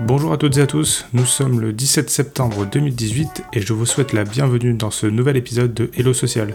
Bonjour 0.00 0.32
à 0.32 0.36
toutes 0.36 0.58
et 0.58 0.62
à 0.62 0.66
tous, 0.66 1.06
nous 1.12 1.24
sommes 1.24 1.60
le 1.60 1.72
17 1.72 2.10
septembre 2.10 2.66
2018 2.66 3.44
et 3.52 3.60
je 3.60 3.72
vous 3.72 3.86
souhaite 3.86 4.12
la 4.12 4.24
bienvenue 4.24 4.74
dans 4.74 4.90
ce 4.90 5.06
nouvel 5.06 5.36
épisode 5.36 5.72
de 5.72 5.90
Hello 5.96 6.12
Social. 6.12 6.54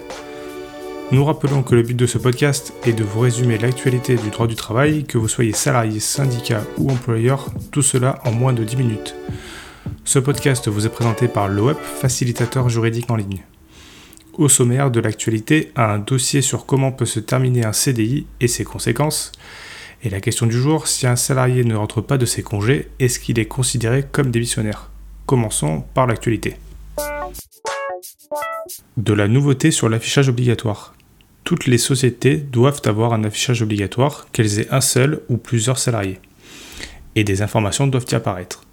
Nous 1.11 1.23
rappelons 1.25 1.63
que 1.63 1.75
le 1.75 1.83
but 1.83 1.95
de 1.95 2.05
ce 2.05 2.17
podcast 2.17 2.73
est 2.83 2.93
de 2.93 3.03
vous 3.03 3.19
résumer 3.19 3.57
l'actualité 3.57 4.15
du 4.15 4.29
droit 4.29 4.47
du 4.47 4.55
travail, 4.55 5.05
que 5.05 5.17
vous 5.17 5.27
soyez 5.27 5.53
salarié, 5.53 5.99
syndicat 5.99 6.63
ou 6.77 6.89
employeur, 6.91 7.49
tout 7.71 7.81
cela 7.81 8.19
en 8.25 8.31
moins 8.31 8.53
de 8.53 8.63
10 8.63 8.77
minutes. 8.77 9.15
Ce 10.03 10.19
podcast 10.19 10.67
vous 10.67 10.85
est 10.85 10.89
présenté 10.89 11.27
par 11.27 11.47
l'OEP, 11.47 11.79
facilitateur 11.79 12.69
juridique 12.69 13.09
en 13.09 13.15
ligne. 13.15 13.43
Au 14.33 14.49
sommaire 14.49 14.91
de 14.91 14.99
l'actualité, 14.99 15.71
un 15.75 15.97
dossier 15.97 16.41
sur 16.41 16.65
comment 16.65 16.91
peut 16.91 17.05
se 17.05 17.19
terminer 17.19 17.65
un 17.65 17.73
CDI 17.73 18.27
et 18.41 18.47
ses 18.47 18.65
conséquences, 18.65 19.31
et 20.03 20.09
la 20.09 20.21
question 20.21 20.45
du 20.45 20.57
jour, 20.57 20.87
si 20.87 21.07
un 21.07 21.15
salarié 21.15 21.63
ne 21.63 21.75
rentre 21.75 22.01
pas 22.01 22.17
de 22.17 22.25
ses 22.25 22.43
congés, 22.43 22.89
est-ce 22.99 23.19
qu'il 23.19 23.39
est 23.39 23.45
considéré 23.45 24.03
comme 24.11 24.31
démissionnaire? 24.31 24.91
Commençons 25.25 25.83
par 25.93 26.07
l'actualité. 26.07 26.57
De 28.97 29.13
la 29.13 29.27
nouveauté 29.27 29.71
sur 29.71 29.89
l'affichage 29.89 30.29
obligatoire. 30.29 30.93
Toutes 31.43 31.67
les 31.67 31.77
sociétés 31.77 32.37
doivent 32.37 32.81
avoir 32.85 33.13
un 33.13 33.23
affichage 33.23 33.61
obligatoire, 33.61 34.27
qu'elles 34.31 34.59
aient 34.59 34.71
un 34.71 34.81
seul 34.81 35.21
ou 35.29 35.37
plusieurs 35.37 35.77
salariés. 35.77 36.19
Et 37.15 37.23
des 37.23 37.41
informations 37.41 37.87
doivent 37.87 38.05
y 38.11 38.15
apparaître. 38.15 38.63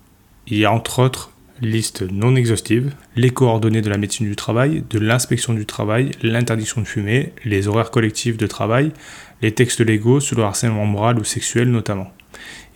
Il 0.46 0.58
y 0.58 0.64
a 0.64 0.72
entre 0.72 0.98
autres 0.98 1.32
liste 1.62 2.02
non 2.02 2.34
exhaustive, 2.34 2.92
les 3.14 3.30
coordonnées 3.30 3.82
de 3.82 3.90
la 3.90 3.98
médecine 3.98 4.26
du 4.26 4.36
travail, 4.36 4.84
de 4.90 4.98
l'inspection 4.98 5.54
du 5.54 5.64
travail, 5.64 6.10
l'interdiction 6.22 6.80
de 6.80 6.86
fumer, 6.86 7.32
les 7.44 7.68
horaires 7.68 7.90
collectifs 7.90 8.36
de 8.36 8.46
travail, 8.46 8.92
les 9.42 9.52
textes 9.52 9.80
légaux 9.80 10.20
sur 10.20 10.36
le 10.36 10.44
harcèlement 10.44 10.86
moral 10.86 11.18
ou 11.18 11.24
sexuel 11.24 11.70
notamment. 11.70 12.10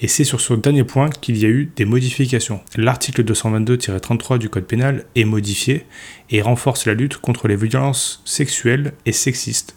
Et 0.00 0.08
c'est 0.08 0.24
sur 0.24 0.40
ce 0.40 0.52
dernier 0.52 0.84
point 0.84 1.08
qu'il 1.08 1.38
y 1.38 1.46
a 1.46 1.48
eu 1.48 1.70
des 1.74 1.86
modifications. 1.86 2.60
L'article 2.76 3.24
222-33 3.24 4.38
du 4.38 4.50
Code 4.50 4.66
pénal 4.66 5.06
est 5.14 5.24
modifié 5.24 5.86
et 6.30 6.42
renforce 6.42 6.84
la 6.84 6.94
lutte 6.94 7.16
contre 7.16 7.48
les 7.48 7.56
violences 7.56 8.20
sexuelles 8.26 8.92
et 9.06 9.12
sexistes, 9.12 9.76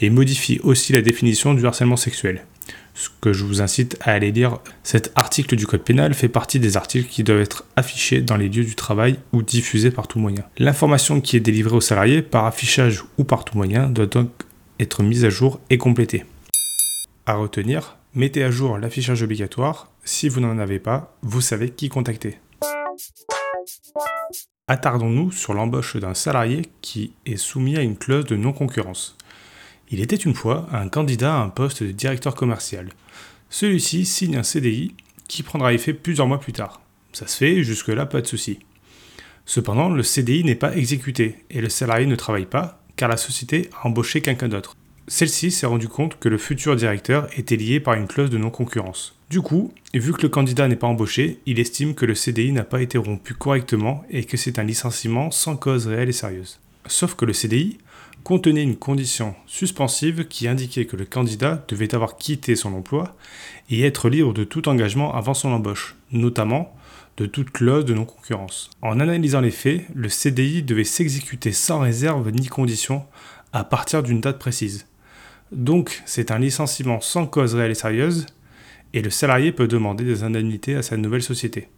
et 0.00 0.10
modifie 0.10 0.60
aussi 0.62 0.92
la 0.92 1.02
définition 1.02 1.54
du 1.54 1.66
harcèlement 1.66 1.96
sexuel 1.96 2.42
ce 2.96 3.10
que 3.20 3.32
je 3.32 3.44
vous 3.44 3.60
incite 3.60 3.96
à 4.00 4.12
aller 4.12 4.32
lire. 4.32 4.58
Cet 4.82 5.12
article 5.14 5.54
du 5.54 5.66
Code 5.66 5.82
pénal 5.82 6.14
fait 6.14 6.28
partie 6.28 6.58
des 6.58 6.76
articles 6.76 7.08
qui 7.08 7.22
doivent 7.22 7.40
être 7.40 7.64
affichés 7.76 8.22
dans 8.22 8.36
les 8.36 8.48
lieux 8.48 8.64
du 8.64 8.74
travail 8.74 9.18
ou 9.32 9.42
diffusés 9.42 9.90
par 9.90 10.08
tout 10.08 10.18
moyen. 10.18 10.44
L'information 10.58 11.20
qui 11.20 11.36
est 11.36 11.40
délivrée 11.40 11.76
aux 11.76 11.80
salariés 11.80 12.22
par 12.22 12.46
affichage 12.46 13.04
ou 13.18 13.24
par 13.24 13.44
tout 13.44 13.56
moyen 13.56 13.88
doit 13.88 14.06
donc 14.06 14.30
être 14.80 15.02
mise 15.02 15.24
à 15.24 15.30
jour 15.30 15.60
et 15.70 15.78
complétée. 15.78 16.24
À 17.28 17.34
retenir, 17.34 17.96
mettez 18.14 18.44
à 18.44 18.52
jour 18.52 18.78
l'affichage 18.78 19.24
obligatoire. 19.24 19.90
Si 20.04 20.28
vous 20.28 20.38
n'en 20.38 20.60
avez 20.60 20.78
pas, 20.78 21.18
vous 21.22 21.40
savez 21.40 21.70
qui 21.70 21.88
contacter. 21.88 22.38
Attardons-nous 24.68 25.32
sur 25.32 25.52
l'embauche 25.52 25.96
d'un 25.96 26.14
salarié 26.14 26.62
qui 26.82 27.14
est 27.26 27.36
soumis 27.36 27.76
à 27.76 27.82
une 27.82 27.96
clause 27.96 28.26
de 28.26 28.36
non-concurrence. 28.36 29.16
Il 29.90 30.00
était 30.00 30.14
une 30.14 30.34
fois 30.34 30.68
un 30.70 30.88
candidat 30.88 31.34
à 31.34 31.42
un 31.42 31.48
poste 31.48 31.82
de 31.82 31.90
directeur 31.90 32.36
commercial. 32.36 32.90
Celui-ci 33.50 34.06
signe 34.06 34.36
un 34.36 34.44
CDI 34.44 34.94
qui 35.26 35.42
prendra 35.42 35.72
effet 35.72 35.94
plusieurs 35.94 36.28
mois 36.28 36.38
plus 36.38 36.52
tard. 36.52 36.80
Ça 37.12 37.26
se 37.26 37.38
fait, 37.38 37.64
jusque-là 37.64 38.06
pas 38.06 38.20
de 38.20 38.26
souci. 38.28 38.60
Cependant, 39.46 39.88
le 39.88 40.04
CDI 40.04 40.44
n'est 40.44 40.54
pas 40.54 40.76
exécuté 40.76 41.44
et 41.50 41.60
le 41.60 41.70
salarié 41.70 42.06
ne 42.06 42.14
travaille 42.14 42.46
pas 42.46 42.80
car 42.94 43.08
la 43.08 43.16
société 43.16 43.68
a 43.82 43.88
embauché 43.88 44.22
quelqu'un 44.22 44.48
d'autre. 44.48 44.76
Celle-ci 45.08 45.52
s'est 45.52 45.66
rendue 45.66 45.86
compte 45.86 46.18
que 46.18 46.28
le 46.28 46.36
futur 46.36 46.74
directeur 46.74 47.28
était 47.36 47.56
lié 47.56 47.78
par 47.78 47.94
une 47.94 48.08
clause 48.08 48.28
de 48.28 48.38
non-concurrence. 48.38 49.14
Du 49.30 49.40
coup, 49.40 49.72
vu 49.94 50.12
que 50.12 50.22
le 50.22 50.28
candidat 50.28 50.66
n'est 50.66 50.74
pas 50.74 50.88
embauché, 50.88 51.38
il 51.46 51.60
estime 51.60 51.94
que 51.94 52.06
le 52.06 52.14
CDI 52.14 52.50
n'a 52.50 52.64
pas 52.64 52.82
été 52.82 52.98
rompu 52.98 53.34
correctement 53.34 54.04
et 54.10 54.24
que 54.24 54.36
c'est 54.36 54.58
un 54.58 54.64
licenciement 54.64 55.30
sans 55.30 55.56
cause 55.56 55.86
réelle 55.86 56.08
et 56.08 56.12
sérieuse. 56.12 56.58
Sauf 56.86 57.14
que 57.14 57.24
le 57.24 57.32
CDI 57.32 57.78
contenait 58.24 58.64
une 58.64 58.76
condition 58.76 59.36
suspensive 59.46 60.26
qui 60.26 60.48
indiquait 60.48 60.86
que 60.86 60.96
le 60.96 61.04
candidat 61.04 61.64
devait 61.68 61.94
avoir 61.94 62.16
quitté 62.16 62.56
son 62.56 62.74
emploi 62.74 63.14
et 63.70 63.82
être 63.82 64.08
libre 64.08 64.34
de 64.34 64.42
tout 64.42 64.68
engagement 64.68 65.14
avant 65.14 65.34
son 65.34 65.50
embauche, 65.50 65.94
notamment 66.10 66.74
de 67.16 67.26
toute 67.26 67.50
clause 67.50 67.84
de 67.84 67.94
non-concurrence. 67.94 68.70
En 68.82 68.98
analysant 68.98 69.40
les 69.40 69.52
faits, 69.52 69.84
le 69.94 70.08
CDI 70.08 70.64
devait 70.64 70.82
s'exécuter 70.82 71.52
sans 71.52 71.78
réserve 71.78 72.28
ni 72.30 72.48
condition 72.48 73.04
à 73.52 73.62
partir 73.62 74.02
d'une 74.02 74.20
date 74.20 74.40
précise. 74.40 74.86
Donc 75.52 76.02
c'est 76.06 76.30
un 76.30 76.38
licenciement 76.38 77.00
sans 77.00 77.26
cause 77.26 77.54
réelle 77.54 77.72
et 77.72 77.74
sérieuse, 77.74 78.26
et 78.92 79.02
le 79.02 79.10
salarié 79.10 79.52
peut 79.52 79.68
demander 79.68 80.04
des 80.04 80.22
indemnités 80.22 80.74
à 80.74 80.82
sa 80.82 80.96
nouvelle 80.96 81.22
société. 81.22 81.68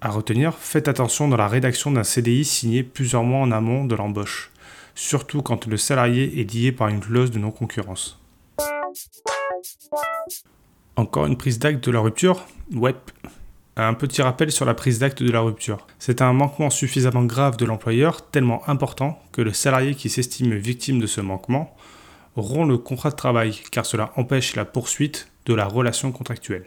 À 0.00 0.10
retenir, 0.10 0.54
faites 0.54 0.88
attention 0.88 1.28
dans 1.28 1.36
la 1.36 1.48
rédaction 1.48 1.90
d'un 1.90 2.04
CDI 2.04 2.44
signé 2.44 2.82
plusieurs 2.82 3.22
mois 3.22 3.40
en 3.40 3.52
amont 3.52 3.84
de 3.84 3.94
l'embauche 3.94 4.52
surtout 4.94 5.42
quand 5.42 5.66
le 5.66 5.76
salarié 5.76 6.40
est 6.40 6.52
lié 6.52 6.72
par 6.72 6.88
une 6.88 7.00
clause 7.00 7.30
de 7.30 7.38
non-concurrence. 7.38 8.20
Encore 10.96 11.26
une 11.26 11.36
prise 11.36 11.58
d'acte 11.58 11.84
de 11.84 11.90
la 11.90 12.00
rupture? 12.00 12.44
Ouais. 12.74 12.94
Un 13.76 13.94
petit 13.94 14.20
rappel 14.20 14.52
sur 14.52 14.66
la 14.66 14.74
prise 14.74 14.98
d'acte 14.98 15.22
de 15.22 15.32
la 15.32 15.40
rupture. 15.40 15.86
C'est 15.98 16.20
un 16.20 16.34
manquement 16.34 16.68
suffisamment 16.68 17.24
grave 17.24 17.56
de 17.56 17.64
l'employeur, 17.64 18.30
tellement 18.30 18.68
important 18.68 19.18
que 19.32 19.40
le 19.40 19.54
salarié 19.54 19.94
qui 19.94 20.10
s'estime 20.10 20.54
victime 20.54 21.00
de 21.00 21.06
ce 21.06 21.22
manquement 21.22 21.74
rompt 22.36 22.68
le 22.68 22.78
contrat 22.78 23.10
de 23.10 23.16
travail, 23.16 23.60
car 23.70 23.86
cela 23.86 24.12
empêche 24.16 24.56
la 24.56 24.64
poursuite 24.64 25.28
de 25.46 25.54
la 25.54 25.66
relation 25.66 26.12
contractuelle. 26.12 26.66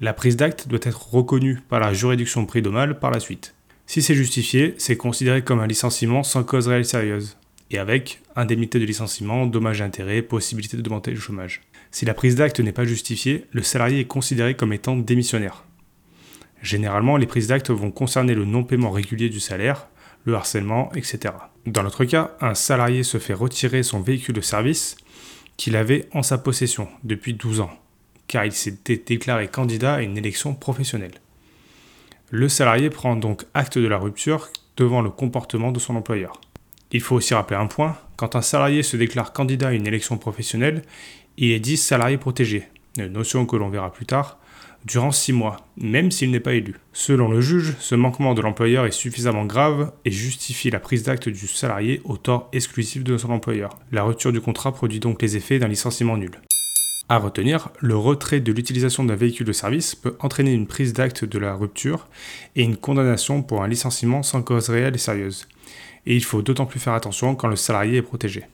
La 0.00 0.14
prise 0.14 0.36
d'acte 0.36 0.68
doit 0.68 0.80
être 0.82 1.12
reconnue 1.14 1.60
par 1.68 1.80
la 1.80 1.92
juridiction 1.92 2.46
prud'homale 2.46 2.98
par 2.98 3.10
la 3.10 3.20
suite. 3.20 3.54
Si 3.86 4.02
c'est 4.02 4.14
justifié, 4.14 4.74
c'est 4.78 4.96
considéré 4.96 5.42
comme 5.42 5.60
un 5.60 5.66
licenciement 5.66 6.22
sans 6.22 6.44
cause 6.44 6.68
réelle 6.68 6.84
sérieuse, 6.84 7.36
et 7.70 7.78
avec 7.78 8.20
indemnité 8.36 8.78
de 8.78 8.84
licenciement, 8.84 9.46
dommages 9.46 9.80
et 9.80 9.84
intérêts, 9.84 10.22
possibilité 10.22 10.76
de 10.76 10.82
demander 10.82 11.10
le 11.10 11.20
chômage. 11.20 11.60
Si 11.90 12.04
la 12.04 12.14
prise 12.14 12.36
d'acte 12.36 12.60
n'est 12.60 12.72
pas 12.72 12.84
justifiée, 12.84 13.46
le 13.50 13.62
salarié 13.62 14.00
est 14.00 14.06
considéré 14.06 14.54
comme 14.54 14.72
étant 14.72 14.96
démissionnaire. 14.96 15.64
Généralement, 16.62 17.16
les 17.16 17.26
prises 17.26 17.48
d'acte 17.48 17.70
vont 17.70 17.90
concerner 17.90 18.34
le 18.34 18.44
non-paiement 18.44 18.90
régulier 18.90 19.28
du 19.28 19.40
salaire, 19.40 19.88
le 20.24 20.34
harcèlement, 20.34 20.90
etc. 20.94 21.34
Dans 21.66 21.82
notre 21.82 22.04
cas, 22.04 22.32
un 22.40 22.54
salarié 22.54 23.02
se 23.02 23.18
fait 23.18 23.34
retirer 23.34 23.82
son 23.82 24.00
véhicule 24.00 24.34
de 24.34 24.40
service 24.40 24.96
qu'il 25.56 25.76
avait 25.76 26.08
en 26.12 26.22
sa 26.22 26.38
possession 26.38 26.88
depuis 27.04 27.34
12 27.34 27.60
ans, 27.60 27.70
car 28.26 28.44
il 28.44 28.52
s'était 28.52 29.02
déclaré 29.04 29.48
candidat 29.48 29.94
à 29.94 30.02
une 30.02 30.18
élection 30.18 30.54
professionnelle. 30.54 31.20
Le 32.30 32.48
salarié 32.48 32.90
prend 32.90 33.14
donc 33.14 33.44
acte 33.54 33.78
de 33.78 33.86
la 33.86 33.98
rupture 33.98 34.48
devant 34.76 35.02
le 35.02 35.10
comportement 35.10 35.70
de 35.70 35.78
son 35.78 35.96
employeur. 35.96 36.40
Il 36.90 37.00
faut 37.00 37.16
aussi 37.16 37.34
rappeler 37.34 37.56
un 37.56 37.66
point, 37.66 37.96
quand 38.16 38.36
un 38.36 38.42
salarié 38.42 38.82
se 38.82 38.96
déclare 38.96 39.32
candidat 39.32 39.68
à 39.68 39.72
une 39.72 39.86
élection 39.86 40.18
professionnelle, 40.18 40.82
il 41.36 41.50
est 41.50 41.60
dit 41.60 41.76
salarié 41.76 42.18
protégé, 42.18 42.68
une 42.98 43.08
notion 43.08 43.46
que 43.46 43.56
l'on 43.56 43.70
verra 43.70 43.92
plus 43.92 44.06
tard, 44.06 44.38
durant 44.84 45.12
six 45.12 45.32
mois, 45.32 45.56
même 45.76 46.10
s'il 46.10 46.30
n'est 46.30 46.40
pas 46.40 46.54
élu. 46.54 46.76
Selon 46.92 47.28
le 47.28 47.40
juge, 47.40 47.74
ce 47.78 47.94
manquement 47.94 48.34
de 48.34 48.42
l'employeur 48.42 48.86
est 48.86 48.92
suffisamment 48.92 49.44
grave 49.44 49.92
et 50.04 50.10
justifie 50.10 50.70
la 50.70 50.80
prise 50.80 51.02
d'acte 51.02 51.28
du 51.28 51.46
salarié 51.46 52.00
au 52.04 52.16
tort 52.16 52.48
exclusif 52.52 53.04
de 53.04 53.16
son 53.16 53.30
employeur. 53.30 53.78
La 53.90 54.02
rupture 54.02 54.32
du 54.32 54.40
contrat 54.40 54.72
produit 54.72 55.00
donc 55.00 55.22
les 55.22 55.36
effets 55.36 55.58
d'un 55.58 55.68
licenciement 55.68 56.16
nul. 56.16 56.40
À 57.08 57.18
retenir, 57.18 57.68
le 57.80 57.96
retrait 57.96 58.40
de 58.40 58.52
l'utilisation 58.52 59.04
d'un 59.04 59.16
véhicule 59.16 59.46
de 59.46 59.52
service 59.52 59.94
peut 59.94 60.16
entraîner 60.20 60.52
une 60.52 60.66
prise 60.66 60.92
d'acte 60.92 61.24
de 61.24 61.38
la 61.38 61.54
rupture 61.54 62.08
et 62.56 62.62
une 62.62 62.76
condamnation 62.76 63.42
pour 63.42 63.62
un 63.62 63.68
licenciement 63.68 64.22
sans 64.22 64.42
cause 64.42 64.70
réelle 64.70 64.94
et 64.94 64.98
sérieuse. 64.98 65.46
Et 66.06 66.16
il 66.16 66.24
faut 66.24 66.42
d'autant 66.42 66.66
plus 66.66 66.80
faire 66.80 66.94
attention 66.94 67.34
quand 67.34 67.48
le 67.48 67.56
salarié 67.56 67.98
est 67.98 68.02
protégé. 68.02 68.44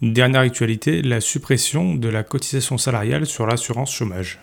Dernière 0.00 0.42
actualité, 0.42 1.02
la 1.02 1.20
suppression 1.20 1.96
de 1.96 2.08
la 2.08 2.22
cotisation 2.22 2.78
salariale 2.78 3.26
sur 3.26 3.48
l'assurance 3.48 3.92
chômage. 3.92 4.38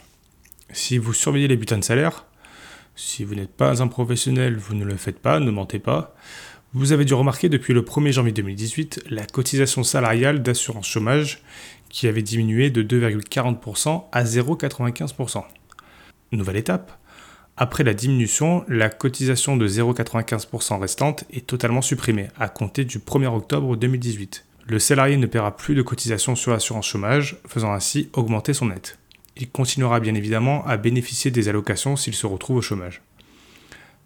Si 0.74 0.98
vous 0.98 1.14
surveillez 1.14 1.48
les 1.48 1.56
butins 1.56 1.78
de 1.78 1.84
salaire, 1.86 2.26
si 2.98 3.24
vous 3.24 3.36
n'êtes 3.36 3.56
pas 3.56 3.82
un 3.82 3.88
professionnel, 3.88 4.58
vous 4.58 4.76
ne 4.76 4.84
le 4.84 4.98
faites 4.98 5.20
pas, 5.20 5.40
ne 5.40 5.50
mentez 5.52 5.80
pas. 5.80 6.14
Vous 6.74 6.92
avez 6.92 7.06
dû 7.06 7.14
remarquer 7.14 7.48
depuis 7.48 7.74
le 7.74 7.84
1er 7.84 8.12
janvier 8.12 8.34
2018 8.34 9.06
la 9.10 9.26
cotisation 9.26 9.84
salariale 9.84 10.44
d'assurance 10.44 10.88
chômage 10.88 11.42
qui 11.88 12.10
avait 12.10 12.22
diminué 12.22 12.70
de 12.70 12.84
2,40% 12.84 14.04
à 14.12 14.24
0,95%. 14.26 15.46
Nouvelle 16.34 16.58
étape. 16.58 17.00
Après 17.56 17.86
la 17.86 17.94
diminution, 17.94 18.66
la 18.68 18.90
cotisation 18.90 19.56
de 19.56 19.70
0,95% 19.70 20.82
restante 20.82 21.24
est 21.32 21.48
totalement 21.48 21.82
supprimée 21.82 22.28
à 22.38 22.50
compter 22.50 22.84
du 22.84 23.00
1er 23.00 23.28
octobre 23.28 23.78
2018. 23.78 24.45
Le 24.68 24.80
salarié 24.80 25.18
ne 25.18 25.28
paiera 25.28 25.56
plus 25.56 25.76
de 25.76 25.84
cotisation 25.84 26.36
sur 26.36 26.52
l'assurance 26.52 26.88
chômage, 26.88 27.38
faisant 27.48 27.72
ainsi 27.72 28.10
augmenter 28.14 28.54
son 28.54 28.68
net. 28.68 28.98
Il 29.38 29.50
continuera 29.52 30.00
bien 30.00 30.16
évidemment 30.16 30.66
à 30.66 30.78
bénéficier 30.78 31.30
des 31.30 31.50
allocations 31.50 31.96
s'il 31.96 32.16
se 32.16 32.26
retrouve 32.26 32.58
au 32.58 32.62
chômage. 32.62 33.04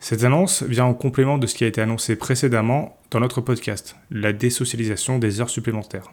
Cette 0.01 0.25
annonce 0.25 0.63
vient 0.63 0.85
en 0.85 0.93
complément 0.93 1.37
de 1.37 1.47
ce 1.47 1.55
qui 1.55 1.63
a 1.63 1.67
été 1.67 1.81
annoncé 1.81 2.17
précédemment 2.17 2.97
dans 3.09 3.21
notre 3.21 3.39
podcast, 3.39 3.95
la 4.11 4.33
désocialisation 4.33 5.17
des 5.17 5.39
heures 5.39 5.49
supplémentaires. 5.49 6.11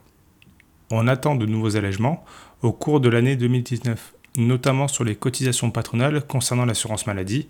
On 0.93 1.09
attend 1.09 1.35
de 1.35 1.47
nouveaux 1.47 1.77
allègements 1.77 2.25
au 2.63 2.73
cours 2.73 3.01
de 3.01 3.09
l'année 3.09 3.37
2019. 3.37 4.13
notamment 4.39 4.87
sur 4.87 5.03
les 5.03 5.17
cotisations 5.17 5.71
patronales 5.71 6.25
concernant 6.27 6.67
l'assurance 6.67 7.07
maladie, 7.07 7.49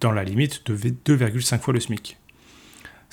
dans 0.00 0.12
la 0.12 0.24
limite 0.24 0.66
de 0.66 0.74
2,5 0.74 1.58
fois 1.60 1.74
le 1.74 1.80
SMIC. 1.80 2.16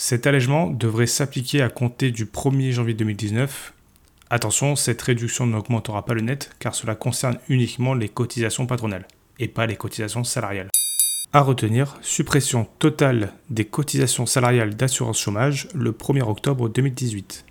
Cet 0.01 0.27
allègement 0.27 0.67
devrait 0.67 1.07
s'appliquer 1.07 1.61
à 1.61 1.67
compter 1.67 2.11
du 2.11 2.23
1er 2.23 2.71
janvier 2.71 2.93
2019. 2.93 3.73
Attention, 4.29 4.77
cette 4.77 5.01
réduction 5.01 5.45
n'augmentera 5.45 6.05
pas 6.05 6.13
le 6.13 6.21
net 6.21 6.51
car 6.57 6.73
cela 6.73 6.95
concerne 6.95 7.37
uniquement 7.49 7.93
les 7.93 8.07
cotisations 8.07 8.65
patronales 8.65 9.05
et 9.39 9.49
pas 9.49 9.65
les 9.67 9.75
cotisations 9.75 10.23
salariales. 10.23 10.69
À 11.33 11.41
retenir, 11.41 11.97
suppression 12.01 12.65
totale 12.79 13.33
des 13.49 13.65
cotisations 13.65 14.25
salariales 14.25 14.73
d'assurance 14.73 15.19
chômage 15.19 15.67
le 15.75 15.91
1er 15.91 16.21
octobre 16.21 16.69
2018. 16.69 17.45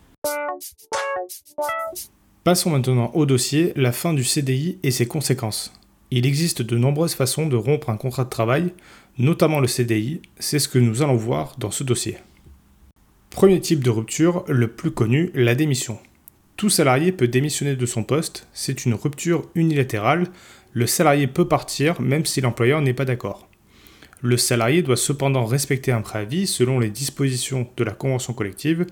Passons 2.44 2.70
maintenant 2.70 3.10
au 3.12 3.26
dossier 3.26 3.74
la 3.76 3.92
fin 3.92 4.14
du 4.14 4.24
CDI 4.24 4.78
et 4.82 4.90
ses 4.90 5.06
conséquences. 5.06 5.70
Il 6.10 6.24
existe 6.24 6.62
de 6.62 6.78
nombreuses 6.78 7.14
façons 7.14 7.46
de 7.46 7.56
rompre 7.56 7.90
un 7.90 7.98
contrat 7.98 8.24
de 8.24 8.30
travail, 8.30 8.72
notamment 9.18 9.60
le 9.60 9.68
CDI, 9.68 10.22
c'est 10.38 10.58
ce 10.58 10.68
que 10.68 10.78
nous 10.78 11.02
allons 11.02 11.16
voir 11.16 11.54
dans 11.58 11.70
ce 11.70 11.84
dossier. 11.84 12.16
Premier 13.30 13.60
type 13.60 13.84
de 13.84 13.90
rupture, 13.90 14.44
le 14.48 14.68
plus 14.68 14.90
connu, 14.90 15.30
la 15.34 15.54
démission. 15.54 15.98
Tout 16.56 16.70
salarié 16.70 17.12
peut 17.12 17.28
démissionner 17.28 17.76
de 17.76 17.86
son 17.86 18.02
poste, 18.02 18.48
c'est 18.52 18.84
une 18.84 18.94
rupture 18.94 19.48
unilatérale, 19.54 20.26
le 20.72 20.86
salarié 20.86 21.28
peut 21.28 21.46
partir 21.46 22.00
même 22.00 22.24
si 22.24 22.40
l'employeur 22.40 22.80
n'est 22.80 22.94
pas 22.94 23.04
d'accord. 23.04 23.48
Le 24.20 24.36
salarié 24.36 24.82
doit 24.82 24.96
cependant 24.96 25.44
respecter 25.44 25.92
un 25.92 26.00
préavis 26.00 26.48
selon 26.48 26.80
les 26.80 26.90
dispositions 26.90 27.68
de 27.76 27.84
la 27.84 27.92
convention 27.92 28.32
collective 28.32 28.86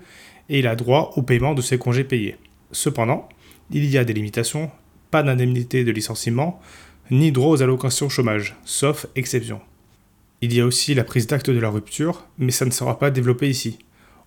et 0.47 0.59
il 0.59 0.67
a 0.67 0.77
droit 0.77 1.11
au 1.17 1.23
paiement 1.23 1.53
de 1.53 1.61
ses 1.61 1.77
congés 1.77 2.05
payés. 2.05 2.37
Cependant, 2.71 3.27
il 3.71 3.85
y 3.85 3.97
a 3.97 4.05
des 4.05 4.13
limitations, 4.13 4.71
pas 5.11 5.23
d'indemnité 5.23 5.83
de 5.83 5.91
licenciement, 5.91 6.61
ni 7.11 7.33
droit 7.33 7.51
aux 7.51 7.61
allocations 7.61 8.07
chômage, 8.07 8.55
sauf 8.63 9.07
exception. 9.15 9.59
Il 10.41 10.53
y 10.53 10.61
a 10.61 10.65
aussi 10.65 10.93
la 10.93 11.03
prise 11.03 11.27
d'acte 11.27 11.49
de 11.49 11.59
la 11.59 11.69
rupture, 11.69 12.25
mais 12.37 12.51
ça 12.51 12.65
ne 12.65 12.71
sera 12.71 12.97
pas 12.97 13.11
développé 13.11 13.49
ici. 13.49 13.79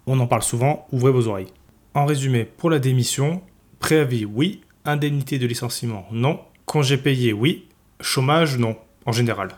On 0.07 0.21
en 0.21 0.27
parle 0.27 0.43
souvent, 0.43 0.87
ouvrez 0.93 1.13
vos 1.13 1.29
oreilles. 1.29 1.53
En 1.95 2.07
résumé, 2.07 2.45
pour 2.45 2.71
la 2.71 2.79
démission, 2.79 3.43
préavis 3.79 4.25
oui, 4.25 4.61
indemnité 4.85 5.39
de 5.39 5.47
licenciement 5.47 6.07
non, 6.13 6.41
congé 6.67 6.97
payé 6.97 7.33
oui, 7.33 7.67
chômage 8.01 8.59
non, 8.59 8.77
en 9.07 9.13
général. 9.13 9.51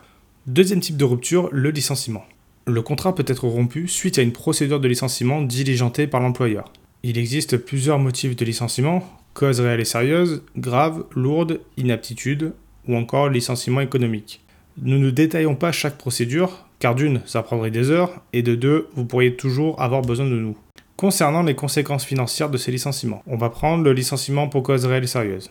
Deuxième 0.47 0.79
type 0.79 0.97
de 0.97 1.05
rupture, 1.05 1.49
le 1.51 1.69
licenciement. 1.69 2.25
Le 2.65 2.81
contrat 2.81 3.15
peut 3.15 3.25
être 3.27 3.47
rompu 3.47 3.87
suite 3.87 4.17
à 4.17 4.21
une 4.21 4.31
procédure 4.31 4.79
de 4.79 4.87
licenciement 4.87 5.41
diligentée 5.41 6.07
par 6.07 6.21
l'employeur. 6.21 6.71
Il 7.03 7.17
existe 7.17 7.57
plusieurs 7.57 7.99
motifs 7.99 8.35
de 8.35 8.45
licenciement, 8.45 9.03
cause 9.33 9.59
réelle 9.59 9.81
et 9.81 9.85
sérieuse, 9.85 10.43
grave, 10.57 11.05
lourde, 11.15 11.59
inaptitude, 11.77 12.53
ou 12.87 12.95
encore 12.95 13.29
licenciement 13.29 13.81
économique. 13.81 14.41
Nous 14.81 14.97
ne 14.97 15.11
détaillons 15.11 15.55
pas 15.55 15.71
chaque 15.71 15.97
procédure, 15.97 16.65
car 16.83 16.95
d'une, 16.95 17.21
ça 17.25 17.43
prendrait 17.43 17.71
des 17.71 17.91
heures, 17.91 18.21
et 18.33 18.41
de 18.41 18.55
deux, 18.55 18.89
vous 18.93 19.05
pourriez 19.05 19.37
toujours 19.37 19.81
avoir 19.81 20.01
besoin 20.01 20.25
de 20.25 20.35
nous. 20.35 20.57
Concernant 20.97 21.41
les 21.41 21.55
conséquences 21.55 22.03
financières 22.03 22.49
de 22.49 22.57
ces 22.57 22.73
licenciements, 22.73 23.23
on 23.25 23.37
va 23.37 23.49
prendre 23.49 23.85
le 23.85 23.93
licenciement 23.93 24.49
pour 24.49 24.63
cause 24.63 24.83
réelle 24.83 25.05
et 25.05 25.07
sérieuse. 25.07 25.47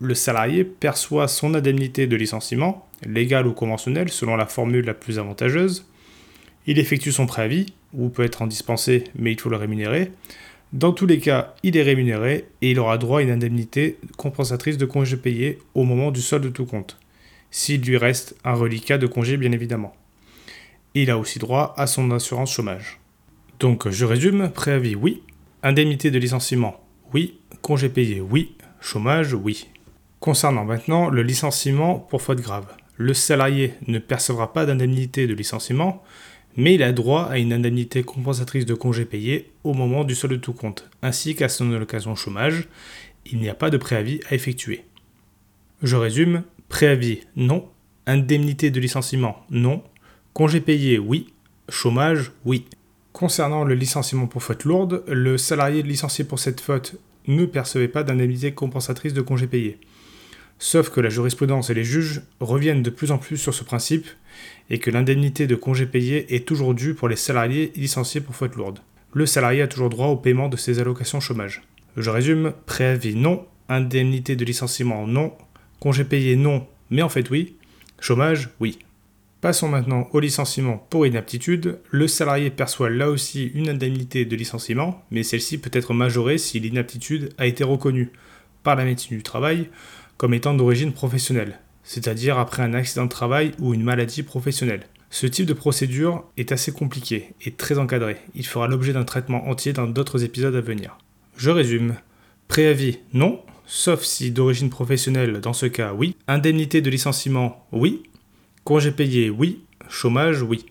Le 0.00 0.14
salarié 0.14 0.64
perçoit 0.64 1.28
son 1.28 1.52
indemnité 1.52 2.06
de 2.06 2.16
licenciement, 2.16 2.88
légale 3.04 3.48
ou 3.48 3.52
conventionnelle 3.52 4.08
selon 4.08 4.34
la 4.34 4.46
formule 4.46 4.86
la 4.86 4.94
plus 4.94 5.18
avantageuse. 5.18 5.84
Il 6.66 6.78
effectue 6.78 7.12
son 7.12 7.26
préavis, 7.26 7.66
ou 7.92 8.08
peut 8.08 8.24
être 8.24 8.40
en 8.40 8.46
dispensé, 8.46 9.04
mais 9.14 9.32
il 9.32 9.38
faut 9.38 9.50
le 9.50 9.56
rémunérer. 9.56 10.10
Dans 10.72 10.92
tous 10.92 11.04
les 11.04 11.18
cas, 11.18 11.54
il 11.62 11.76
est 11.76 11.82
rémunéré 11.82 12.46
et 12.62 12.70
il 12.70 12.80
aura 12.80 12.96
droit 12.96 13.18
à 13.18 13.22
une 13.22 13.30
indemnité 13.30 13.98
compensatrice 14.16 14.78
de 14.78 14.86
congé 14.86 15.18
payé 15.18 15.58
au 15.74 15.84
moment 15.84 16.10
du 16.10 16.22
solde 16.22 16.44
de 16.44 16.48
tout 16.48 16.64
compte, 16.64 16.96
s'il 17.50 17.82
lui 17.82 17.98
reste 17.98 18.36
un 18.42 18.54
reliquat 18.54 18.96
de 18.96 19.06
congé 19.06 19.36
bien 19.36 19.52
évidemment. 19.52 19.94
Il 20.94 21.10
a 21.10 21.18
aussi 21.18 21.38
droit 21.38 21.74
à 21.76 21.86
son 21.86 22.10
assurance 22.10 22.52
chômage. 22.52 23.00
Donc 23.60 23.88
je 23.88 24.04
résume, 24.04 24.50
préavis 24.50 24.94
oui, 24.94 25.22
indemnité 25.62 26.10
de 26.10 26.18
licenciement 26.18 26.82
oui, 27.12 27.38
congé 27.60 27.88
payé 27.88 28.20
oui, 28.20 28.54
chômage 28.80 29.34
oui. 29.34 29.68
Concernant 30.20 30.64
maintenant 30.64 31.10
le 31.10 31.22
licenciement 31.22 31.98
pour 31.98 32.22
faute 32.22 32.40
grave, 32.40 32.66
le 32.96 33.12
salarié 33.12 33.74
ne 33.86 33.98
percevra 33.98 34.52
pas 34.52 34.66
d'indemnité 34.66 35.26
de 35.26 35.34
licenciement, 35.34 36.02
mais 36.56 36.74
il 36.74 36.82
a 36.82 36.92
droit 36.92 37.24
à 37.24 37.38
une 37.38 37.52
indemnité 37.52 38.02
compensatrice 38.02 38.66
de 38.66 38.74
congé 38.74 39.04
payé 39.04 39.50
au 39.64 39.74
moment 39.74 40.04
du 40.04 40.14
solde 40.14 40.34
de 40.34 40.38
tout 40.38 40.52
compte, 40.52 40.88
ainsi 41.02 41.34
qu'à 41.34 41.48
son 41.48 41.72
allocation 41.72 42.14
chômage. 42.14 42.68
Il 43.26 43.38
n'y 43.38 43.48
a 43.48 43.54
pas 43.54 43.70
de 43.70 43.76
préavis 43.76 44.20
à 44.30 44.34
effectuer. 44.34 44.84
Je 45.82 45.96
résume, 45.96 46.44
préavis 46.68 47.20
non, 47.36 47.68
indemnité 48.06 48.70
de 48.70 48.80
licenciement 48.80 49.44
non, 49.50 49.82
congé 50.32 50.60
payé 50.60 50.98
oui, 50.98 51.32
chômage 51.68 52.32
oui. 52.44 52.66
Concernant 53.12 53.64
le 53.64 53.74
licenciement 53.74 54.26
pour 54.26 54.42
faute 54.42 54.64
lourde, 54.64 55.04
le 55.06 55.36
salarié 55.36 55.82
licencié 55.82 56.24
pour 56.24 56.38
cette 56.38 56.60
faute 56.60 56.96
ne 57.26 57.44
percevait 57.44 57.88
pas 57.88 58.02
d'indemnité 58.02 58.52
compensatrice 58.52 59.12
de 59.12 59.20
congé 59.20 59.46
payé. 59.46 59.78
Sauf 60.58 60.90
que 60.90 61.00
la 61.00 61.10
jurisprudence 61.10 61.70
et 61.70 61.74
les 61.74 61.84
juges 61.84 62.22
reviennent 62.40 62.82
de 62.82 62.90
plus 62.90 63.10
en 63.10 63.18
plus 63.18 63.36
sur 63.36 63.52
ce 63.52 63.64
principe 63.64 64.06
et 64.70 64.78
que 64.78 64.90
l'indemnité 64.90 65.46
de 65.46 65.56
congé 65.56 65.86
payé 65.86 66.34
est 66.34 66.46
toujours 66.46 66.74
due 66.74 66.94
pour 66.94 67.08
les 67.08 67.16
salariés 67.16 67.72
licenciés 67.76 68.20
pour 68.20 68.34
faute 68.34 68.54
lourde. 68.54 68.78
Le 69.12 69.26
salarié 69.26 69.62
a 69.62 69.68
toujours 69.68 69.90
droit 69.90 70.06
au 70.06 70.16
paiement 70.16 70.48
de 70.48 70.56
ses 70.56 70.78
allocations 70.78 71.20
chômage. 71.20 71.62
Je 71.96 72.08
résume, 72.08 72.54
préavis 72.64 73.14
non, 73.14 73.46
indemnité 73.68 74.36
de 74.36 74.44
licenciement 74.44 75.06
non, 75.06 75.34
congé 75.80 76.04
payé 76.04 76.36
non, 76.36 76.66
mais 76.90 77.02
en 77.02 77.10
fait 77.10 77.28
oui, 77.28 77.56
chômage 78.00 78.48
oui. 78.60 78.78
Passons 79.42 79.66
maintenant 79.66 80.08
au 80.12 80.20
licenciement 80.20 80.86
pour 80.88 81.04
inaptitude. 81.04 81.80
Le 81.90 82.06
salarié 82.06 82.48
perçoit 82.48 82.90
là 82.90 83.10
aussi 83.10 83.50
une 83.54 83.68
indemnité 83.68 84.24
de 84.24 84.36
licenciement, 84.36 85.04
mais 85.10 85.24
celle-ci 85.24 85.58
peut 85.58 85.70
être 85.72 85.94
majorée 85.94 86.38
si 86.38 86.60
l'inaptitude 86.60 87.30
a 87.38 87.46
été 87.46 87.64
reconnue 87.64 88.12
par 88.62 88.76
la 88.76 88.84
médecine 88.84 89.16
du 89.16 89.24
travail 89.24 89.68
comme 90.16 90.32
étant 90.32 90.54
d'origine 90.54 90.92
professionnelle, 90.92 91.58
c'est-à-dire 91.82 92.38
après 92.38 92.62
un 92.62 92.72
accident 92.72 93.06
de 93.06 93.10
travail 93.10 93.50
ou 93.58 93.74
une 93.74 93.82
maladie 93.82 94.22
professionnelle. 94.22 94.84
Ce 95.10 95.26
type 95.26 95.46
de 95.46 95.54
procédure 95.54 96.24
est 96.36 96.52
assez 96.52 96.70
compliqué 96.70 97.34
et 97.44 97.50
très 97.50 97.80
encadré. 97.80 98.18
Il 98.36 98.46
fera 98.46 98.68
l'objet 98.68 98.92
d'un 98.92 99.02
traitement 99.02 99.48
entier 99.48 99.72
dans 99.72 99.88
d'autres 99.88 100.22
épisodes 100.22 100.54
à 100.54 100.60
venir. 100.60 100.98
Je 101.36 101.50
résume. 101.50 101.96
Préavis, 102.46 103.00
non, 103.12 103.40
sauf 103.66 104.04
si 104.04 104.30
d'origine 104.30 104.70
professionnelle, 104.70 105.40
dans 105.40 105.52
ce 105.52 105.66
cas, 105.66 105.94
oui. 105.94 106.14
Indemnité 106.28 106.80
de 106.80 106.90
licenciement, 106.90 107.66
oui. 107.72 108.04
Congé 108.64 108.92
payé, 108.92 109.30
oui. 109.30 109.60
Chômage, 109.88 110.42
oui. 110.42 110.66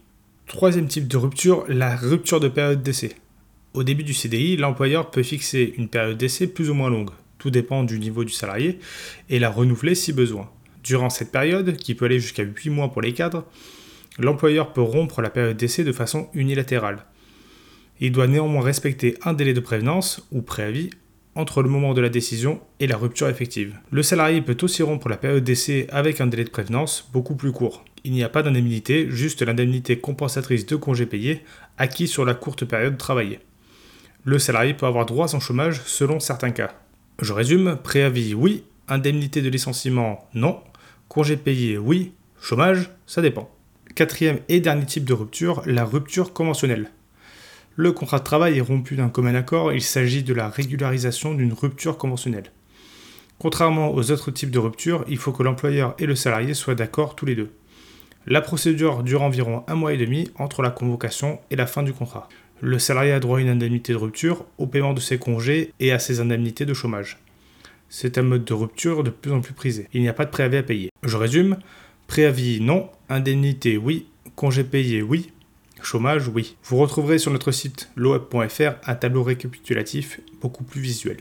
Troisième 0.47 0.87
type 0.87 1.07
de 1.07 1.17
rupture, 1.17 1.65
la 1.67 1.95
rupture 1.95 2.39
de 2.39 2.47
période 2.47 2.83
d'essai. 2.83 3.15
Au 3.73 3.83
début 3.83 4.03
du 4.03 4.13
CDI, 4.13 4.57
l'employeur 4.57 5.11
peut 5.11 5.23
fixer 5.23 5.73
une 5.77 5.87
période 5.87 6.17
d'essai 6.17 6.47
plus 6.47 6.69
ou 6.69 6.73
moins 6.73 6.89
longue 6.89 7.11
tout 7.41 7.49
dépend 7.49 7.83
du 7.83 7.97
niveau 7.97 8.23
du 8.23 8.31
salarié, 8.31 8.77
et 9.29 9.39
la 9.39 9.49
renouveler 9.49 9.95
si 9.95 10.13
besoin. 10.13 10.47
Durant 10.83 11.09
cette 11.09 11.31
période, 11.31 11.75
qui 11.75 11.95
peut 11.95 12.05
aller 12.05 12.19
jusqu'à 12.19 12.43
8 12.43 12.69
mois 12.69 12.91
pour 12.91 13.01
les 13.01 13.13
cadres, 13.13 13.45
l'employeur 14.19 14.73
peut 14.73 14.81
rompre 14.81 15.23
la 15.23 15.31
période 15.31 15.57
d'essai 15.57 15.83
de 15.83 15.91
façon 15.91 16.29
unilatérale. 16.35 17.03
Il 17.99 18.11
doit 18.11 18.27
néanmoins 18.27 18.61
respecter 18.61 19.17
un 19.23 19.33
délai 19.33 19.53
de 19.53 19.59
prévenance 19.59 20.27
ou 20.31 20.43
préavis 20.43 20.91
entre 21.35 21.61
le 21.61 21.69
moment 21.69 21.93
de 21.93 22.01
la 22.01 22.09
décision 22.09 22.61
et 22.79 22.87
la 22.87 22.97
rupture 22.97 23.29
effective. 23.29 23.75
Le 23.89 24.03
salarié 24.03 24.41
peut 24.41 24.57
aussi 24.61 24.83
rompre 24.83 25.09
la 25.09 25.17
période 25.17 25.43
d'essai 25.43 25.87
avec 25.89 26.19
un 26.19 26.27
délai 26.27 26.43
de 26.43 26.49
prévenance 26.49 27.09
beaucoup 27.13 27.35
plus 27.35 27.51
court. 27.51 27.85
Il 28.03 28.11
n'y 28.11 28.23
a 28.23 28.29
pas 28.29 28.43
d'indemnité, 28.43 29.07
juste 29.09 29.41
l'indemnité 29.41 29.99
compensatrice 29.99 30.65
de 30.65 30.75
congés 30.75 31.05
payés 31.05 31.43
acquis 31.77 32.07
sur 32.07 32.25
la 32.25 32.33
courte 32.33 32.65
période 32.65 32.97
travaillée. 32.97 33.39
Le 34.23 34.39
salarié 34.39 34.73
peut 34.73 34.85
avoir 34.85 35.05
droit 35.05 35.25
à 35.25 35.29
son 35.29 35.39
chômage 35.39 35.81
selon 35.85 36.19
certains 36.19 36.51
cas. 36.51 36.73
Je 37.21 37.33
résume, 37.33 37.77
préavis 37.81 38.33
oui, 38.33 38.63
indemnité 38.87 39.41
de 39.41 39.49
licenciement 39.49 40.27
non, 40.33 40.59
congé 41.07 41.37
payé 41.37 41.77
oui, 41.77 42.13
chômage 42.41 42.89
ça 43.05 43.21
dépend. 43.21 43.49
Quatrième 43.95 44.39
et 44.49 44.59
dernier 44.59 44.85
type 44.85 45.05
de 45.05 45.13
rupture, 45.13 45.61
la 45.65 45.85
rupture 45.85 46.33
conventionnelle. 46.33 46.91
Le 47.75 47.91
contrat 47.91 48.19
de 48.19 48.23
travail 48.23 48.57
est 48.57 48.61
rompu 48.61 48.95
d'un 48.95 49.09
commun 49.09 49.35
accord, 49.35 49.73
il 49.73 49.81
s'agit 49.81 50.23
de 50.23 50.33
la 50.33 50.49
régularisation 50.49 51.33
d'une 51.33 51.53
rupture 51.53 51.97
conventionnelle. 51.97 52.51
Contrairement 53.39 53.93
aux 53.93 54.11
autres 54.11 54.31
types 54.31 54.51
de 54.51 54.59
rupture, 54.59 55.03
il 55.07 55.17
faut 55.17 55.31
que 55.31 55.43
l'employeur 55.43 55.95
et 55.97 56.05
le 56.05 56.15
salarié 56.15 56.53
soient 56.53 56.75
d'accord 56.75 57.15
tous 57.15 57.25
les 57.25 57.35
deux. 57.35 57.51
La 58.27 58.41
procédure 58.41 59.03
dure 59.03 59.23
environ 59.23 59.63
un 59.67 59.75
mois 59.75 59.93
et 59.93 59.97
demi 59.97 60.29
entre 60.37 60.61
la 60.61 60.69
convocation 60.69 61.39
et 61.49 61.55
la 61.55 61.65
fin 61.65 61.81
du 61.81 61.93
contrat 61.93 62.29
le 62.61 62.77
salarié 62.77 63.11
a 63.11 63.19
droit 63.19 63.39
à 63.39 63.41
une 63.41 63.49
indemnité 63.49 63.91
de 63.91 63.97
rupture, 63.97 64.45
au 64.57 64.67
paiement 64.67 64.93
de 64.93 64.99
ses 64.99 65.17
congés 65.17 65.73
et 65.79 65.91
à 65.91 65.99
ses 65.99 66.19
indemnités 66.19 66.65
de 66.65 66.73
chômage. 66.73 67.17
C'est 67.89 68.17
un 68.17 68.21
mode 68.21 68.45
de 68.45 68.53
rupture 68.53 69.03
de 69.03 69.09
plus 69.09 69.31
en 69.31 69.41
plus 69.41 69.53
prisé. 69.53 69.87
Il 69.93 70.01
n'y 70.01 70.07
a 70.07 70.13
pas 70.13 70.25
de 70.25 70.29
préavis 70.29 70.57
à 70.57 70.63
payer. 70.63 70.91
Je 71.03 71.17
résume, 71.17 71.57
préavis 72.07 72.61
non, 72.61 72.89
indemnité 73.09 73.77
oui, 73.77 74.05
congé 74.35 74.63
payé 74.63 75.01
oui, 75.01 75.31
chômage 75.83 76.27
oui. 76.27 76.55
Vous 76.63 76.77
retrouverez 76.77 77.19
sur 77.19 77.31
notre 77.31 77.51
site 77.51 77.89
loweb.fr 77.95 78.73
un 78.85 78.95
tableau 78.95 79.23
récapitulatif 79.23 80.19
beaucoup 80.41 80.63
plus 80.63 80.81
visuel. 80.81 81.17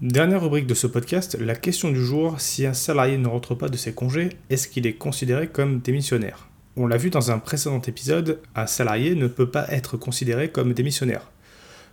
Dernière 0.00 0.42
rubrique 0.42 0.66
de 0.66 0.74
ce 0.74 0.88
podcast, 0.88 1.38
la 1.38 1.54
question 1.54 1.92
du 1.92 2.04
jour, 2.04 2.40
si 2.40 2.66
un 2.66 2.74
salarié 2.74 3.18
ne 3.18 3.28
rentre 3.28 3.54
pas 3.54 3.68
de 3.68 3.76
ses 3.76 3.94
congés, 3.94 4.30
est-ce 4.50 4.66
qu'il 4.66 4.86
est 4.86 4.94
considéré 4.94 5.46
comme 5.46 5.78
démissionnaire? 5.78 6.48
On 6.76 6.86
l'a 6.86 6.96
vu 6.96 7.10
dans 7.10 7.30
un 7.30 7.38
précédent 7.38 7.80
épisode, 7.82 8.40
un 8.56 8.66
salarié 8.66 9.14
ne 9.14 9.28
peut 9.28 9.50
pas 9.50 9.66
être 9.68 9.96
considéré 9.96 10.50
comme 10.50 10.72
démissionnaire. 10.72 11.30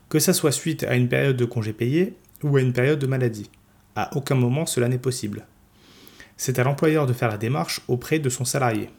Que 0.10 0.18
ça 0.18 0.34
soit 0.34 0.52
suite 0.52 0.84
à 0.86 0.96
une 0.96 1.08
période 1.08 1.38
de 1.38 1.46
congé 1.46 1.72
payé 1.72 2.16
ou 2.44 2.58
à 2.58 2.62
une 2.62 2.74
période 2.74 2.98
de 2.98 3.06
maladie. 3.06 3.52
À 3.96 4.16
aucun 4.18 4.36
moment 4.36 4.66
cela 4.66 4.88
n'est 4.88 4.98
possible. 4.98 5.46
C'est 6.36 6.58
à 6.58 6.64
l'employeur 6.64 7.06
de 7.06 7.14
faire 7.14 7.30
la 7.30 7.38
démarche 7.38 7.82
auprès 7.88 8.18
de 8.18 8.30
son 8.30 8.46
salarié. 8.46 8.90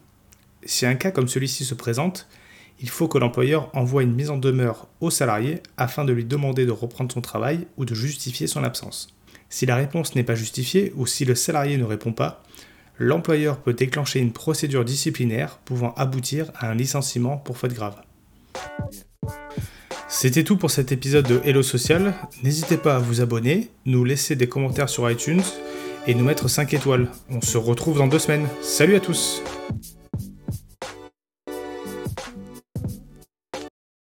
Si 0.65 0.87
un 0.87 0.95
cas 0.95 1.11
comme 1.11 1.29
celui-ci 1.29 1.65
se 1.65 1.75
présente, 1.75 2.29
il 2.81 2.89
faut 2.89 3.09
que 3.09 3.19
l'employeur 3.19 3.71
envoie 3.75 4.03
une 4.03 4.15
mise 4.15 4.31
en 4.31 4.39
demeure 4.39 4.89
au 5.01 5.11
salarié 5.11 5.63
afin 5.77 6.05
de 6.05 6.13
lui 6.13 6.25
demander 6.25 6.67
de 6.67 6.71
reprendre 6.71 7.13
son 7.13 7.21
travail 7.21 7.67
ou 7.77 7.85
de 7.85 7.95
justifier 7.95 8.47
son 8.47 8.65
absence. 8.65 9.15
Si 9.49 9.67
la 9.67 9.77
réponse 9.77 10.15
n'est 10.15 10.25
pas 10.25 10.35
justifiée 10.35 10.93
ou 10.97 11.07
si 11.07 11.25
le 11.25 11.35
salarié 11.35 11.77
ne 11.77 11.85
répond 11.85 12.13
pas, 12.13 12.43
l'employeur 12.99 13.59
peut 13.59 13.75
déclencher 13.75 14.21
une 14.21 14.33
procédure 14.33 14.85
disciplinaire 14.85 15.59
pouvant 15.65 15.93
aboutir 15.95 16.53
à 16.55 16.71
un 16.71 16.75
licenciement 16.75 17.37
pour 17.37 17.59
faute 17.59 17.75
grave. 17.75 17.97
C'était 20.09 20.45
tout 20.45 20.57
pour 20.57 20.71
cet 20.71 20.93
épisode 20.93 21.27
de 21.27 21.41
Hello 21.45 21.63
Social. 21.63 22.15
N'hésitez 22.43 22.77
pas 22.77 22.97
à 22.97 22.99
vous 22.99 23.21
abonner, 23.21 23.71
nous 23.87 24.05
laisser 24.05 24.37
des 24.37 24.49
commentaires 24.49 24.89
sur 24.89 25.11
iTunes 25.11 25.43
et 26.07 26.15
nous 26.15 26.25
mettre 26.25 26.49
5 26.49 26.75
étoiles. 26.75 27.09
On 27.29 27.41
se 27.41 27.59
retrouve 27.59 27.99
dans 27.99 28.09
deux 28.09 28.19
semaines. 28.19 28.49
Salut 28.61 28.97
à 28.97 29.01
tous 29.01 29.43